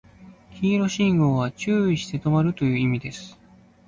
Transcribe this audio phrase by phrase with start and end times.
[0.49, 3.37] 黄色信号は注意して止まるという意味です